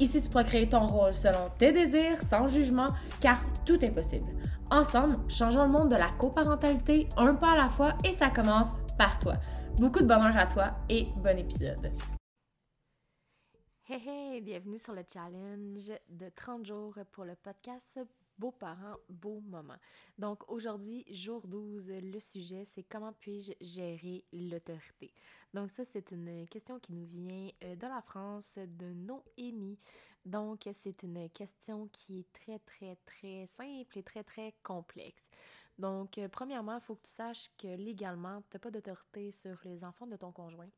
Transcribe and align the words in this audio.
Ici, 0.00 0.22
tu 0.22 0.28
pourras 0.28 0.44
créer 0.44 0.68
ton 0.68 0.86
rôle 0.86 1.12
selon 1.12 1.50
tes 1.58 1.72
désirs, 1.72 2.22
sans 2.22 2.46
jugement, 2.46 2.90
car 3.20 3.40
tout 3.64 3.84
est 3.84 3.90
possible. 3.90 4.32
Ensemble, 4.70 5.18
changeons 5.28 5.64
le 5.64 5.70
monde 5.70 5.90
de 5.90 5.96
la 5.96 6.10
coparentalité 6.10 7.08
un 7.16 7.34
pas 7.34 7.52
à 7.52 7.56
la 7.56 7.68
fois 7.68 7.94
et 8.04 8.12
ça 8.12 8.30
commence 8.30 8.74
par 8.96 9.18
toi. 9.18 9.34
Beaucoup 9.78 10.00
de 10.00 10.06
bonheur 10.06 10.36
à 10.36 10.46
toi 10.46 10.66
et 10.88 11.08
bon 11.16 11.36
épisode. 11.36 11.90
Hey 13.88 14.02
hey, 14.06 14.40
bienvenue 14.40 14.78
sur 14.78 14.92
le 14.92 15.02
challenge 15.10 15.90
de 16.10 16.28
30 16.28 16.66
jours 16.66 16.94
pour 17.10 17.24
le 17.24 17.34
podcast 17.34 17.98
Beaux-parents, 18.38 18.96
beaux 19.08 19.40
moments. 19.40 19.78
Donc 20.16 20.48
aujourd'hui, 20.48 21.04
jour 21.10 21.46
12, 21.46 21.90
le 21.90 22.20
sujet 22.20 22.64
c'est 22.64 22.84
comment 22.84 23.12
puis-je 23.12 23.52
gérer 23.60 24.24
l'autorité? 24.32 25.12
Donc 25.54 25.70
ça, 25.70 25.84
c'est 25.84 26.10
une 26.10 26.46
question 26.48 26.78
qui 26.78 26.92
nous 26.92 27.04
vient 27.04 27.48
euh, 27.64 27.74
de 27.74 27.86
la 27.86 28.02
France 28.02 28.58
de 28.58 28.92
Noémie. 28.92 29.78
Donc 30.24 30.68
c'est 30.82 31.02
une 31.02 31.28
question 31.30 31.88
qui 31.88 32.20
est 32.20 32.32
très, 32.32 32.58
très, 32.58 32.96
très 33.06 33.46
simple 33.46 33.98
et 33.98 34.02
très, 34.02 34.22
très 34.22 34.54
complexe. 34.62 35.28
Donc 35.78 36.18
euh, 36.18 36.28
premièrement, 36.28 36.76
il 36.76 36.80
faut 36.82 36.96
que 36.96 37.06
tu 37.06 37.14
saches 37.14 37.50
que 37.56 37.68
légalement, 37.68 38.42
tu 38.42 38.48
n'as 38.54 38.60
pas 38.60 38.70
d'autorité 38.70 39.30
sur 39.30 39.58
les 39.64 39.84
enfants 39.84 40.06
de 40.06 40.16
ton 40.16 40.32
conjoint. 40.32 40.68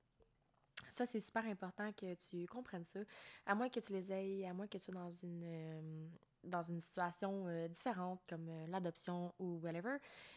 Ça, 0.90 1.06
c'est 1.06 1.20
super 1.20 1.44
important 1.46 1.92
que 1.92 2.14
tu 2.14 2.46
comprennes 2.46 2.84
ça. 2.84 3.00
À 3.46 3.54
moins 3.54 3.68
que 3.68 3.80
tu 3.80 3.92
les 3.92 4.12
aies, 4.12 4.46
à 4.46 4.52
moins 4.52 4.66
que 4.66 4.78
tu 4.78 4.84
sois 4.84 4.94
dans 4.94 5.10
une, 5.10 5.42
euh, 5.44 6.06
dans 6.44 6.62
une 6.62 6.80
situation 6.80 7.46
différente, 7.68 8.20
comme 8.28 8.48
l'adoption 8.68 9.32
ou 9.38 9.60
whatever. 9.62 9.96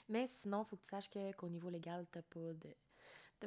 Mais 0.09 0.27
sinon, 0.27 0.63
il 0.63 0.69
faut 0.69 0.75
que 0.75 0.83
tu 0.83 0.89
saches 0.89 1.09
qu'au 1.37 1.49
niveau 1.49 1.69
légal, 1.69 2.05
tu 2.11 2.17
n'as 2.17 2.23
pas 2.23 2.53
de 2.53 2.75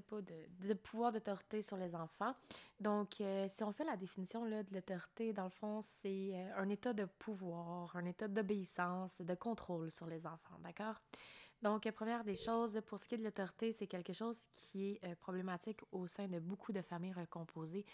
pas 0.00 0.20
de, 0.20 0.74
pouvoir 0.74 1.12
d'autorité 1.12 1.62
sur 1.62 1.76
les 1.76 1.94
enfants. 1.94 2.34
Donc, 2.80 3.20
euh, 3.20 3.48
si 3.50 3.62
on 3.64 3.72
fait 3.72 3.84
la 3.84 3.96
définition 3.96 4.44
là, 4.44 4.62
de 4.62 4.74
l'autorité, 4.74 5.32
dans 5.32 5.44
le 5.44 5.50
fond, 5.50 5.82
c'est 6.02 6.30
euh, 6.32 6.56
un 6.56 6.68
état 6.68 6.92
de 6.92 7.04
pouvoir, 7.04 7.94
un 7.96 8.04
état 8.04 8.28
d'obéissance, 8.28 9.20
de 9.20 9.34
contrôle 9.34 9.90
sur 9.90 10.06
les 10.06 10.26
enfants, 10.26 10.58
d'accord? 10.62 11.00
Donc, 11.66 11.90
première 11.90 12.22
des 12.22 12.36
choses, 12.36 12.80
pour 12.86 13.00
ce 13.00 13.08
qui 13.08 13.16
est 13.16 13.18
de 13.18 13.24
l'autorité, 13.24 13.72
c'est 13.72 13.88
quelque 13.88 14.12
chose 14.12 14.38
qui 14.52 14.92
est 14.92 15.04
euh, 15.04 15.16
problématique 15.16 15.80
au 15.90 16.06
sein 16.06 16.28
de 16.28 16.38
beaucoup 16.38 16.70
de 16.70 16.80
familles 16.80 17.12
recomposées 17.12 17.84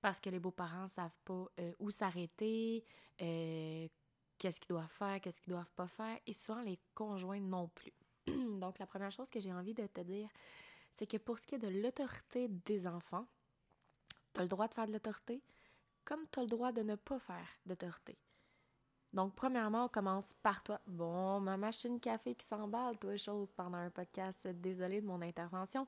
parce 0.00 0.18
que 0.18 0.30
les 0.30 0.40
beaux-parents 0.40 0.82
ne 0.82 0.88
savent 0.88 1.16
pas 1.24 1.46
où 1.78 1.92
s'arrêter, 1.92 2.82
qu'est-ce 3.18 4.58
qu'ils 4.58 4.70
doivent 4.70 4.90
faire, 4.90 5.20
qu'est-ce 5.20 5.40
qu'ils 5.40 5.52
doivent 5.52 5.70
pas 5.76 5.86
faire, 5.86 6.18
et 6.26 6.32
souvent 6.32 6.60
les 6.62 6.80
conjoints 6.92 7.38
non 7.38 7.68
plus. 7.68 7.92
Donc, 8.26 8.80
la 8.80 8.86
première 8.86 9.12
chose 9.12 9.30
que 9.30 9.38
j'ai 9.38 9.52
envie 9.52 9.74
de 9.74 9.86
te 9.86 10.00
dire, 10.00 10.28
c'est 10.90 11.06
que 11.06 11.18
pour 11.18 11.38
ce 11.38 11.46
qui 11.46 11.54
est 11.54 11.58
de 11.58 11.68
l'autorité 11.68 12.48
des 12.48 12.84
enfants, 12.88 13.26
tu 14.34 14.40
as 14.40 14.42
le 14.42 14.48
droit 14.48 14.66
de 14.66 14.74
faire 14.74 14.88
de 14.88 14.92
l'autorité, 14.92 15.40
comme 16.04 16.26
tu 16.32 16.40
as 16.40 16.42
le 16.42 16.48
droit 16.48 16.72
de 16.72 16.82
ne 16.82 16.96
pas 16.96 17.20
faire 17.20 17.46
d'autorité. 17.64 18.18
Donc, 19.12 19.34
premièrement, 19.34 19.86
on 19.86 19.88
commence 19.88 20.32
par 20.42 20.62
toi. 20.62 20.80
Bon, 20.86 21.40
ma 21.40 21.56
machine 21.56 21.98
café 21.98 22.34
qui 22.34 22.46
s'emballe, 22.46 22.96
toi, 22.98 23.16
chose 23.16 23.50
pendant 23.50 23.78
un 23.78 23.90
podcast. 23.90 24.46
Désolée 24.46 25.00
de 25.00 25.06
mon 25.06 25.20
intervention. 25.20 25.86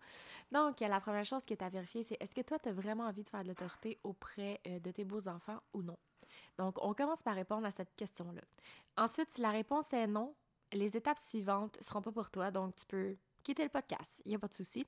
Donc, 0.50 0.80
la 0.80 1.00
première 1.00 1.24
chose 1.24 1.44
qui 1.44 1.52
est 1.52 1.62
à 1.62 1.68
vérifier, 1.68 2.02
c'est 2.02 2.16
est-ce 2.20 2.34
que 2.34 2.40
toi, 2.40 2.58
tu 2.58 2.68
as 2.68 2.72
vraiment 2.72 3.04
envie 3.04 3.22
de 3.22 3.28
faire 3.28 3.42
de 3.42 3.48
l'autorité 3.48 3.98
auprès 4.02 4.60
euh, 4.66 4.80
de 4.80 4.90
tes 4.90 5.04
beaux-enfants 5.04 5.60
ou 5.72 5.82
non? 5.82 5.96
Donc, 6.58 6.76
on 6.82 6.94
commence 6.94 7.22
par 7.22 7.34
répondre 7.34 7.66
à 7.66 7.70
cette 7.70 7.94
question-là. 7.94 8.42
Ensuite, 8.96 9.30
si 9.30 9.40
la 9.40 9.50
réponse 9.50 9.92
est 9.92 10.06
non, 10.06 10.34
les 10.72 10.96
étapes 10.96 11.18
suivantes 11.18 11.78
ne 11.78 11.84
seront 11.84 12.02
pas 12.02 12.12
pour 12.12 12.30
toi. 12.30 12.50
Donc, 12.50 12.74
tu 12.74 12.86
peux 12.86 13.16
quitter 13.42 13.62
le 13.62 13.68
podcast. 13.68 14.20
Il 14.24 14.30
n'y 14.30 14.36
a 14.36 14.38
pas 14.38 14.48
de 14.48 14.54
souci. 14.54 14.86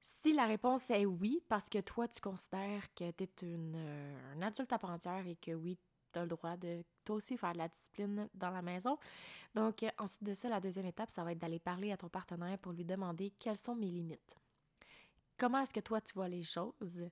Si 0.00 0.32
la 0.32 0.46
réponse 0.46 0.88
est 0.90 1.06
oui, 1.06 1.42
parce 1.48 1.68
que 1.68 1.80
toi, 1.80 2.06
tu 2.06 2.20
considères 2.20 2.86
que 2.94 3.10
tu 3.10 3.24
es 3.24 3.30
une, 3.42 3.74
euh, 3.76 4.34
un 4.36 4.42
adulte 4.42 4.72
à 4.72 4.78
part 4.78 4.90
entière 4.90 5.26
et 5.26 5.36
que 5.36 5.52
oui, 5.52 5.76
tu 6.12 6.18
as 6.18 6.22
le 6.22 6.28
droit 6.28 6.56
de 6.56 6.84
toi 7.08 7.16
aussi 7.16 7.36
faire 7.36 7.54
de 7.54 7.58
la 7.58 7.68
discipline 7.68 8.28
dans 8.34 8.50
la 8.50 8.62
maison. 8.62 8.98
Donc, 9.54 9.82
euh, 9.82 9.90
ensuite 9.98 10.24
de 10.24 10.34
ça, 10.34 10.48
la 10.48 10.60
deuxième 10.60 10.86
étape, 10.86 11.10
ça 11.10 11.24
va 11.24 11.32
être 11.32 11.38
d'aller 11.38 11.58
parler 11.58 11.90
à 11.90 11.96
ton 11.96 12.08
partenaire 12.08 12.58
pour 12.58 12.72
lui 12.72 12.84
demander 12.84 13.32
quelles 13.38 13.56
sont 13.56 13.74
mes 13.74 13.90
limites. 13.90 14.36
Comment 15.38 15.60
est-ce 15.60 15.72
que 15.72 15.80
toi, 15.80 16.00
tu 16.00 16.12
vois 16.14 16.28
les 16.28 16.42
choses? 16.42 17.08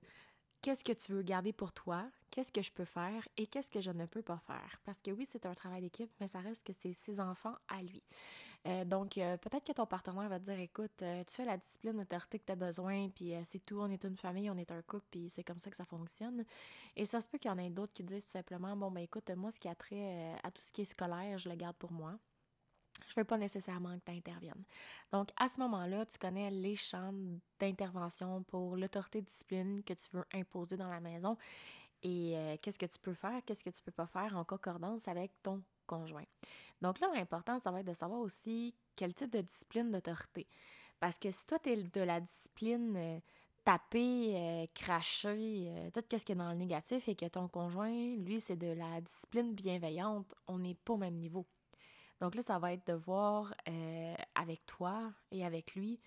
Qu'est-ce 0.61 0.83
que 0.83 0.93
tu 0.93 1.13
veux 1.13 1.23
garder 1.23 1.51
pour 1.51 1.71
toi? 1.71 2.05
Qu'est-ce 2.29 2.51
que 2.51 2.61
je 2.61 2.71
peux 2.71 2.85
faire 2.85 3.27
et 3.37 3.47
qu'est-ce 3.47 3.71
que 3.71 3.81
je 3.81 3.91
ne 3.91 4.05
peux 4.05 4.21
pas 4.21 4.37
faire? 4.37 4.79
Parce 4.83 5.01
que 5.01 5.11
oui, 5.11 5.27
c'est 5.27 5.45
un 5.45 5.55
travail 5.55 5.81
d'équipe, 5.81 6.11
mais 6.19 6.27
ça 6.27 6.39
reste 6.39 6.65
que 6.65 6.73
c'est 6.73 6.93
ses 6.93 7.19
enfants 7.19 7.55
à 7.67 7.81
lui. 7.81 8.03
Euh, 8.65 8.83
donc, 8.83 9.17
euh, 9.17 9.37
peut-être 9.37 9.65
que 9.65 9.71
ton 9.71 9.85
partenaire 9.85 10.27
va 10.27 10.39
te 10.39 10.45
dire 10.45 10.59
écoute, 10.59 11.01
euh, 11.01 11.23
tu 11.25 11.35
fais 11.35 11.45
la 11.45 11.57
discipline 11.57 11.93
d'autorité 11.93 12.39
que 12.39 12.45
tu 12.45 12.51
as 12.51 12.55
besoin, 12.55 13.09
puis 13.09 13.33
c'est 13.45 13.63
tout, 13.65 13.79
on 13.79 13.89
est 13.89 14.03
une 14.03 14.17
famille, 14.17 14.49
on 14.49 14.57
est 14.57 14.71
un 14.71 14.81
couple, 14.81 15.05
puis 15.09 15.29
c'est 15.29 15.43
comme 15.43 15.59
ça 15.59 15.69
que 15.69 15.77
ça 15.77 15.85
fonctionne. 15.85 16.43
Et 16.95 17.05
ça 17.05 17.21
se 17.21 17.27
peut 17.27 17.37
qu'il 17.37 17.49
y 17.49 17.53
en 17.53 17.57
ait 17.57 17.69
d'autres 17.69 17.93
qui 17.93 18.03
disent 18.03 18.25
tout 18.25 18.31
simplement 18.31 18.75
bon, 18.75 18.91
ben 18.91 19.01
écoute, 19.01 19.29
moi, 19.31 19.51
ce 19.51 19.59
qui 19.59 19.67
a 19.67 19.75
trait 19.75 20.35
à 20.43 20.51
tout 20.51 20.61
ce 20.61 20.71
qui 20.71 20.81
est 20.81 20.85
scolaire, 20.85 21.37
je 21.37 21.49
le 21.49 21.55
garde 21.55 21.75
pour 21.77 21.91
moi. 21.91 22.17
Je 23.07 23.13
ne 23.15 23.21
veux 23.21 23.25
pas 23.25 23.37
nécessairement 23.37 23.97
que 23.99 24.05
tu 24.05 24.17
interviennes. 24.17 24.63
Donc, 25.11 25.29
à 25.37 25.47
ce 25.47 25.59
moment-là, 25.59 26.05
tu 26.07 26.17
connais 26.17 26.49
les 26.49 26.75
champs 26.75 27.13
d'intervention 27.59 28.43
pour 28.43 28.75
l'autorité 28.75 29.21
discipline 29.21 29.83
que 29.83 29.93
tu 29.93 30.07
veux 30.11 30.25
imposer 30.33 30.77
dans 30.77 30.89
la 30.89 30.99
maison 30.99 31.37
et 32.01 32.57
qu'est-ce 32.61 32.79
que 32.79 32.87
tu 32.87 32.99
peux 32.99 33.13
faire, 33.13 33.39
qu'est-ce 33.45 33.63
que 33.63 33.69
tu 33.69 33.83
peux 33.83 33.91
pas 33.91 34.07
faire 34.07 34.35
en 34.35 34.43
concordance 34.43 35.07
avec 35.07 35.31
ton 35.43 35.61
Donc 36.81 36.99
là, 36.99 37.09
l'important, 37.13 37.59
ça 37.59 37.71
va 37.71 37.79
être 37.79 37.87
de 37.87 37.93
savoir 37.93 38.19
aussi 38.19 38.75
quel 38.95 39.13
type 39.13 39.31
de 39.31 39.41
discipline 39.41 39.91
d'autorité. 39.91 40.47
Parce 40.99 41.17
que 41.17 41.31
si 41.31 41.45
toi, 41.45 41.59
tu 41.59 41.69
es 41.69 41.83
de 41.83 42.01
la 42.01 42.19
discipline 42.19 42.95
euh, 42.97 43.19
taper, 43.63 44.35
euh, 44.35 44.65
cracher, 44.73 45.67
euh, 45.67 45.89
tout 45.91 46.03
ce 46.17 46.23
qui 46.23 46.31
est 46.31 46.35
dans 46.35 46.49
le 46.49 46.55
négatif, 46.55 47.07
et 47.07 47.15
que 47.15 47.27
ton 47.27 47.47
conjoint, 47.47 48.15
lui, 48.17 48.39
c'est 48.39 48.55
de 48.55 48.67
la 48.67 49.01
discipline 49.01 49.53
bienveillante, 49.53 50.33
on 50.47 50.59
n'est 50.59 50.75
pas 50.75 50.93
au 50.93 50.97
même 50.97 51.15
niveau. 51.15 51.45
Donc 52.19 52.33
là, 52.33 52.41
ça 52.41 52.57
va 52.57 52.73
être 52.73 52.87
de 52.87 52.93
voir 52.93 53.53
avec 54.33 54.65
toi 54.65 55.13
et 55.29 55.45
avec 55.45 55.75
lui, 55.75 55.99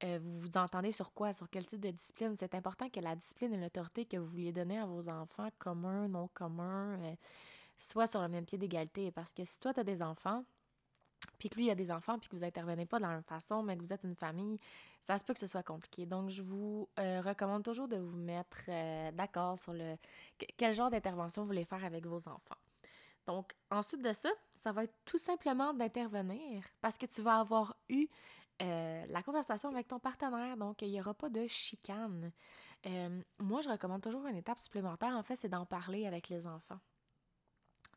vous 0.00 0.38
vous 0.38 0.56
entendez 0.56 0.92
sur 0.92 1.12
quoi, 1.12 1.32
sur 1.32 1.50
quel 1.50 1.66
type 1.66 1.80
de 1.80 1.90
discipline? 1.90 2.36
C'est 2.38 2.54
important 2.54 2.88
que 2.88 3.00
la 3.00 3.16
discipline 3.16 3.54
et 3.54 3.60
l'autorité 3.60 4.04
que 4.04 4.16
vous 4.16 4.26
vouliez 4.26 4.52
donner 4.52 4.78
à 4.78 4.86
vos 4.86 5.08
enfants, 5.08 5.48
commun, 5.58 6.06
non 6.06 6.28
commun, 6.34 7.16
soit 7.80 8.06
sur 8.06 8.22
le 8.22 8.28
même 8.28 8.44
pied 8.44 8.58
d'égalité. 8.58 9.10
Parce 9.10 9.32
que 9.32 9.44
si 9.44 9.58
toi, 9.58 9.74
tu 9.74 9.80
as 9.80 9.84
des 9.84 10.02
enfants, 10.02 10.44
puis 11.38 11.48
que 11.48 11.56
lui, 11.56 11.66
il 11.66 11.70
a 11.70 11.74
des 11.74 11.90
enfants, 11.90 12.18
puis 12.18 12.28
que 12.28 12.36
vous 12.36 12.44
intervenez 12.44 12.86
pas 12.86 12.98
de 12.98 13.02
la 13.02 13.08
même 13.08 13.22
façon, 13.22 13.62
mais 13.62 13.76
que 13.76 13.82
vous 13.82 13.92
êtes 13.92 14.04
une 14.04 14.14
famille, 14.14 14.58
ça 15.00 15.18
se 15.18 15.24
peut 15.24 15.34
que 15.34 15.40
ce 15.40 15.46
soit 15.46 15.62
compliqué. 15.62 16.06
Donc, 16.06 16.30
je 16.30 16.42
vous 16.42 16.88
euh, 16.98 17.20
recommande 17.22 17.64
toujours 17.64 17.88
de 17.88 17.96
vous 17.96 18.16
mettre 18.16 18.62
euh, 18.68 19.10
d'accord 19.12 19.58
sur 19.58 19.72
le 19.72 19.96
quel 20.56 20.74
genre 20.74 20.90
d'intervention 20.90 21.42
vous 21.42 21.48
voulez 21.48 21.64
faire 21.64 21.84
avec 21.84 22.06
vos 22.06 22.28
enfants. 22.28 22.56
Donc, 23.26 23.52
ensuite 23.70 24.02
de 24.02 24.12
ça, 24.12 24.30
ça 24.54 24.72
va 24.72 24.84
être 24.84 24.94
tout 25.04 25.18
simplement 25.18 25.74
d'intervenir 25.74 26.64
parce 26.80 26.96
que 26.96 27.06
tu 27.06 27.22
vas 27.22 27.40
avoir 27.40 27.76
eu 27.88 28.08
euh, 28.62 29.06
la 29.08 29.22
conversation 29.22 29.70
avec 29.70 29.88
ton 29.88 29.98
partenaire, 29.98 30.56
donc 30.56 30.82
il 30.82 30.90
n'y 30.90 31.00
aura 31.00 31.14
pas 31.14 31.28
de 31.28 31.46
chicane. 31.46 32.32
moi, 33.38 33.60
je 33.60 33.68
recommande 33.68 34.02
toujours 34.02 34.26
une 34.26 34.36
étape 34.36 34.58
supplémentaire, 34.58 35.14
en 35.14 35.22
fait, 35.22 35.36
c'est 35.36 35.48
d'en 35.48 35.66
parler 35.66 36.06
avec 36.06 36.28
les 36.28 36.46
enfants 36.46 36.80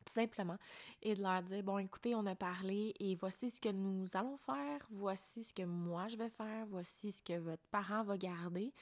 tout 0.04 0.12
simplement, 0.12 0.56
et 1.02 1.14
de 1.14 1.22
leur 1.22 1.42
dire, 1.42 1.62
bon, 1.62 1.78
écoutez, 1.78 2.14
on 2.14 2.26
a 2.26 2.34
parlé 2.34 2.94
et 3.00 3.14
voici 3.16 3.50
ce 3.50 3.60
que 3.60 3.70
nous 3.70 4.06
allons 4.14 4.36
faire, 4.38 4.80
voici 4.90 5.44
ce 5.44 5.52
que 5.52 5.62
moi 5.62 6.06
je 6.08 6.16
vais 6.16 6.28
faire, 6.28 6.66
voici 6.66 7.12
ce 7.12 7.22
que 7.22 7.38
votre 7.38 7.62
parent 7.70 8.02
va 8.04 8.16
garder. 8.16 8.72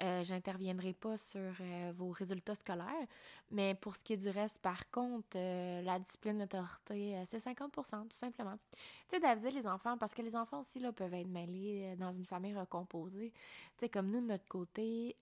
Euh, 0.00 0.24
J'interviendrai 0.24 0.94
pas 0.94 1.16
sur 1.16 1.40
euh, 1.60 1.92
vos 1.94 2.10
résultats 2.10 2.54
scolaires, 2.54 3.06
mais 3.50 3.74
pour 3.74 3.94
ce 3.94 4.02
qui 4.02 4.14
est 4.14 4.16
du 4.16 4.30
reste, 4.30 4.58
par 4.60 4.90
contre, 4.90 5.36
euh, 5.36 5.82
la 5.82 5.98
discipline 5.98 6.38
d'autorité, 6.38 7.16
euh, 7.16 7.22
c'est 7.26 7.38
50% 7.38 8.08
tout 8.08 8.16
simplement. 8.16 8.56
Tu 8.72 8.78
sais, 9.08 9.20
d'aviser 9.20 9.50
les 9.50 9.66
enfants, 9.66 9.98
parce 9.98 10.14
que 10.14 10.22
les 10.22 10.34
enfants 10.34 10.60
aussi 10.60 10.78
là, 10.78 10.92
peuvent 10.92 11.12
être 11.12 11.28
mêlés 11.28 11.94
dans 11.98 12.12
une 12.12 12.24
famille 12.24 12.54
recomposée. 12.54 13.32
Tu 13.76 13.80
sais, 13.80 13.88
comme 13.90 14.10
nous, 14.10 14.20
de 14.22 14.26
notre 14.26 14.48
côté, 14.48 15.14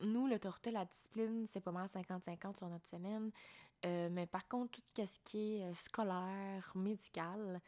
nous, 0.00 0.26
l'autorité, 0.26 0.70
la 0.70 0.84
discipline, 0.84 1.46
c'est 1.50 1.60
pas 1.60 1.72
mal 1.72 1.86
50-50 1.86 2.56
sur 2.58 2.68
notre 2.68 2.86
semaine. 2.88 3.30
Euh, 3.86 4.08
mais 4.10 4.26
par 4.26 4.46
contre, 4.48 4.80
tout 4.94 5.06
ce 5.06 5.18
qui 5.24 5.58
est 5.58 5.64
euh, 5.64 5.74
scolaire, 5.74 6.72
médical, 6.74 7.60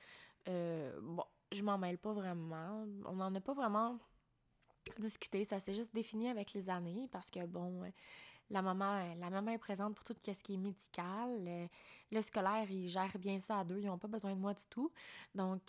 euh, 0.48 0.98
bon, 1.00 1.24
je 1.52 1.62
m'en 1.62 1.78
mêle 1.78 1.98
pas 1.98 2.12
vraiment. 2.12 2.84
On 3.06 3.14
n'en 3.14 3.34
a 3.34 3.40
pas 3.40 3.54
vraiment 3.54 3.98
discuté. 4.98 5.44
Ça 5.44 5.60
s'est 5.60 5.74
juste 5.74 5.94
défini 5.94 6.28
avec 6.28 6.52
les 6.54 6.68
années 6.68 7.08
parce 7.12 7.30
que, 7.30 7.44
bon, 7.46 7.82
la 8.50 8.62
maman, 8.62 9.14
la 9.16 9.30
maman 9.30 9.52
est 9.52 9.58
présente 9.58 9.94
pour 9.94 10.04
tout 10.04 10.14
ce 10.24 10.42
qui 10.42 10.54
est 10.54 10.58
médical. 10.58 11.68
Le, 12.10 12.22
scolaire, 12.22 12.70
ils 12.70 12.88
gèrent 12.88 13.18
bien 13.18 13.38
ça 13.40 13.60
à 13.60 13.64
deux. 13.64 13.78
Ils 13.78 13.86
n'ont 13.86 13.98
pas 13.98 14.08
besoin 14.08 14.34
de 14.34 14.40
moi 14.40 14.54
du 14.54 14.64
tout. 14.66 14.90
Donc, 15.34 15.62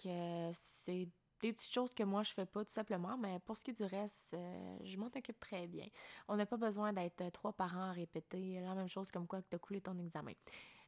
c'est 0.85 1.07
des 1.41 1.53
petites 1.53 1.73
choses 1.73 1.93
que 1.93 2.03
moi 2.03 2.23
je 2.23 2.33
fais 2.33 2.45
pas 2.45 2.63
tout 2.63 2.71
simplement, 2.71 3.17
mais 3.17 3.39
pour 3.39 3.57
ce 3.57 3.63
qui 3.63 3.71
est 3.71 3.81
du 3.81 3.85
reste, 3.85 4.35
je 4.83 4.97
m'en 4.97 5.07
occupe 5.07 5.39
très 5.39 5.67
bien. 5.67 5.85
On 6.27 6.35
n'a 6.35 6.45
pas 6.45 6.57
besoin 6.57 6.93
d'être 6.93 7.31
trois 7.31 7.53
parents 7.53 7.89
à 7.89 7.91
répéter 7.91 8.59
la 8.61 8.75
même 8.75 8.89
chose 8.89 9.11
comme 9.11 9.27
quoi 9.27 9.41
que 9.41 9.47
tu 9.49 9.55
as 9.55 9.59
coulé 9.59 9.81
ton 9.81 9.97
examen. 9.99 10.33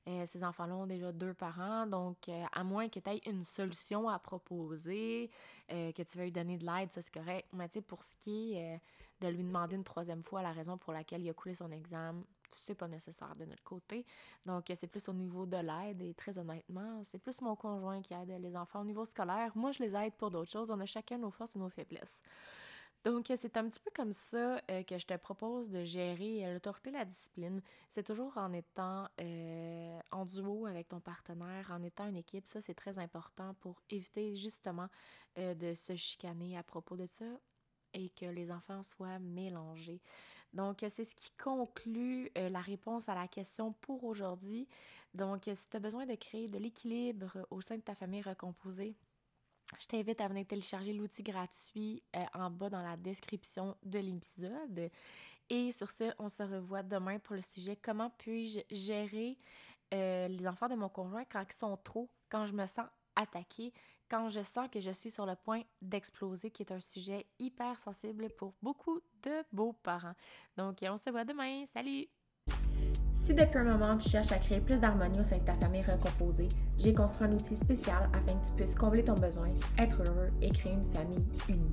Euh, 0.08 0.26
ces 0.26 0.44
enfants-là 0.44 0.76
ont 0.76 0.88
déjà 0.88 1.12
deux 1.12 1.34
parents, 1.34 1.86
donc 1.86 2.28
euh, 2.28 2.44
à 2.54 2.64
moins 2.64 2.90
que 2.90 3.00
tu 3.00 3.10
aies 3.10 3.22
une 3.28 3.44
solution 3.44 4.10
à 4.10 4.18
proposer, 4.18 5.30
euh, 5.72 5.92
que 5.92 6.02
tu 6.02 6.18
veuilles 6.18 6.32
donner 6.32 6.58
de 6.58 6.66
l'aide, 6.66 6.92
ça 6.92 7.04
c'est 7.04 7.14
correct. 7.14 7.48
Mais 7.54 7.68
tu 7.68 7.74
sais, 7.74 7.82
pour 7.82 8.04
ce 8.04 8.16
qui 8.20 8.56
est 8.56 8.82
de 9.20 9.28
lui 9.28 9.44
demander 9.44 9.76
une 9.76 9.84
troisième 9.84 10.24
fois 10.24 10.42
la 10.42 10.54
raison 10.54 10.78
pour 10.78 10.94
laquelle 10.94 11.22
il 11.22 11.30
a 11.30 11.34
coulé 11.34 11.54
son 11.54 11.72
examen, 11.72 12.24
c'est 12.56 12.76
pas 12.76 12.88
nécessaire 12.88 13.36
de 13.36 13.46
notre 13.46 13.64
côté. 13.64 14.06
Donc, 14.46 14.66
c'est 14.76 14.88
plus 14.88 15.08
au 15.10 15.14
niveau 15.14 15.46
de 15.46 15.58
l'aide 15.58 16.02
et 16.02 16.14
très 16.14 16.38
honnêtement, 16.38 17.02
c'est 17.04 17.20
plus 17.20 17.42
mon 17.42 17.56
conjoint 17.56 18.02
qui 18.02 18.14
aide 18.14 18.34
les 18.40 18.56
enfants 18.56 18.82
au 18.82 18.86
niveau 18.86 19.06
scolaire. 19.06 19.52
Moi, 19.56 19.72
je 19.72 19.84
les 19.84 19.96
aide 19.96 20.14
pour 20.14 20.32
d'autres 20.32 20.52
choses. 20.52 20.72
On 20.72 20.80
a 20.80 20.86
chacun 20.86 21.18
nos 21.18 21.32
forces 21.32 21.56
et 21.56 21.60
nos 21.60 21.70
faiblesses. 21.70 22.22
Donc, 23.04 23.32
c'est 23.36 23.58
un 23.58 23.68
petit 23.68 23.80
peu 23.80 23.90
comme 23.96 24.14
ça 24.14 24.62
euh, 24.70 24.84
que 24.84 25.00
je 25.00 25.08
te 25.08 25.18
propose 25.18 25.72
de 25.72 25.84
gérer 25.84 26.46
euh, 26.46 26.54
l'autorité, 26.54 26.92
la 26.92 27.04
discipline. 27.04 27.60
C'est 27.90 28.04
toujours 28.04 28.38
en 28.38 28.54
étant 28.54 29.08
euh, 29.20 30.00
en 30.12 30.26
duo 30.26 30.68
avec 30.68 30.88
ton 30.88 31.00
partenaire, 31.00 31.72
en 31.72 31.82
étant 31.82 32.08
une 32.08 32.18
équipe. 32.18 32.46
Ça, 32.46 32.62
c'est 32.62 32.76
très 32.76 33.00
important 33.00 33.56
pour 33.56 33.82
éviter 33.90 34.36
justement 34.36 34.88
de 35.38 35.74
se 35.74 35.96
chicaner 35.96 36.58
à 36.58 36.64
propos 36.64 36.98
de 36.98 37.08
ça 37.08 37.26
et 37.94 38.10
que 38.10 38.26
les 38.26 38.52
enfants 38.52 38.84
soient 38.84 39.20
mélangés. 39.20 40.02
Donc, 40.54 40.86
c'est 40.90 41.06
ce 41.06 41.16
qui 41.16 41.32
conclut 41.42 42.30
la 42.36 42.60
réponse 42.60 43.08
à 43.08 43.16
la 43.16 43.28
question 43.28 43.74
pour 43.74 44.04
aujourd'hui. 44.04 44.68
Donc, 45.14 45.44
si 45.46 45.68
tu 45.70 45.78
as 45.78 45.80
besoin 45.80 46.06
de 46.06 46.16
créer 46.16 46.48
de 46.48 46.58
l'équilibre 46.58 47.46
au 47.50 47.62
sein 47.62 47.76
de 47.76 47.82
ta 47.82 47.96
famille 47.96 48.22
recomposée, 48.22 48.96
je 49.80 49.88
t'invite 49.88 50.20
à 50.22 50.28
venir 50.28 50.46
télécharger 50.46 50.94
l'outil 50.94 51.24
gratuit 51.24 52.04
euh, 52.16 52.24
en 52.34 52.50
bas 52.50 52.70
dans 52.70 52.82
la 52.82 52.98
description 52.98 53.76
de 53.84 54.00
l'épisode. 54.00 54.90
Et 55.50 55.72
sur 55.72 55.90
ce, 55.92 56.14
on 56.20 56.30
se 56.30 56.44
revoit 56.44 56.84
demain 56.84 57.20
pour 57.20 57.36
le 57.36 57.42
sujet 57.42 57.76
comment 57.76 58.10
puis-je 58.18 58.60
gérer 58.70 59.38
euh, 59.94 60.28
les 60.28 60.48
enfants 60.48 60.68
de 60.68 60.76
mon 60.76 60.90
conjoint 60.90 61.26
quand 61.26 61.44
ils 61.50 61.56
sont 61.56 61.78
trop, 61.78 62.10
quand 62.30 62.48
je 62.48 62.54
me 62.54 62.66
sens 62.66 62.88
attaquée, 63.16 63.74
quand 64.12 64.30
je 64.30 64.44
sens 64.44 64.68
que 64.70 64.82
je 64.82 64.92
suis 64.92 65.10
sur 65.10 65.26
le 65.26 65.36
point 65.36 65.62
d'exploser, 65.82 66.52
qui 66.52 66.64
est 66.64 66.72
un 66.74 66.82
sujet 66.82 67.26
hyper 67.40 67.80
sensible 67.80 68.28
pour 68.38 68.54
beaucoup 68.62 69.00
de 69.24 69.32
beaux-parents. 69.54 70.16
Donc, 70.58 70.80
on 70.84 70.98
se 70.98 71.10
voit 71.10 71.24
demain. 71.24 71.64
Salut! 71.74 72.08
Si 73.14 73.34
depuis 73.34 73.60
un 73.60 73.78
moment 73.78 73.98
tu 73.98 74.10
cherches 74.10 74.32
à 74.32 74.40
créer 74.40 74.60
plus 74.60 74.82
d'harmonie 74.82 75.20
au 75.20 75.24
sein 75.24 75.38
de 75.38 75.44
ta 75.44 75.54
famille 75.56 75.84
recomposée, 75.84 76.50
j'ai 76.78 76.94
construit 76.94 77.28
un 77.28 77.34
outil 77.34 77.56
spécial 77.56 78.10
afin 78.14 78.38
que 78.38 78.48
tu 78.48 78.52
puisses 78.54 78.76
combler 78.76 79.04
ton 79.04 79.14
besoin, 79.14 79.50
être 79.78 80.02
heureux 80.02 80.28
et 80.42 80.50
créer 80.52 80.74
une 80.74 80.92
famille 80.92 81.24
unie. 81.48 81.72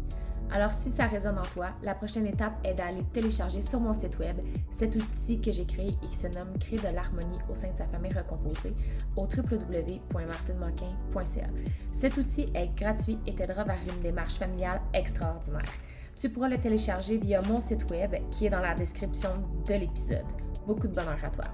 Alors 0.51 0.73
si 0.73 0.91
ça 0.91 1.07
résonne 1.07 1.39
en 1.39 1.45
toi, 1.53 1.69
la 1.83 1.95
prochaine 1.95 2.27
étape 2.27 2.59
est 2.65 2.73
d'aller 2.75 3.05
télécharger 3.13 3.61
sur 3.61 3.81
mon 3.81 3.93
site 3.93 4.19
web 4.19 4.39
cet 4.71 4.97
outil 4.97 5.39
que 5.41 5.53
j'ai 5.53 5.67
créé 5.67 5.95
et 6.03 6.07
qui 6.07 6.17
se 6.17 6.29
nomme 6.29 6.57
Créer 6.59 6.79
de 6.79 6.89
l'harmonie 6.95 7.39
au 7.51 7.55
sein 7.55 7.71
de 7.71 7.77
sa 7.77 7.85
famille 7.87 8.15
recomposée 8.15 8.73
au 9.17 9.23
www.martinemoquin.ca. 9.23 11.47
Cet 11.93 12.17
outil 12.17 12.49
est 12.55 12.75
gratuit 12.77 13.19
et 13.27 13.35
t'aidera 13.35 13.65
vers 13.65 13.81
une 13.95 14.01
démarche 14.03 14.37
familiale 14.37 14.81
extraordinaire. 14.95 15.71
Tu 16.17 16.31
pourras 16.31 16.49
le 16.49 16.59
télécharger 16.59 17.19
via 17.19 17.43
mon 17.43 17.61
site 17.61 17.91
web 17.91 18.15
qui 18.31 18.47
est 18.47 18.51
dans 18.51 18.61
la 18.61 18.75
description 18.75 19.31
de 19.67 19.75
l'épisode. 19.75 20.25
Beaucoup 20.67 20.89
de 20.89 20.95
bonheur 20.95 21.19
à 21.23 21.29
toi. 21.31 21.45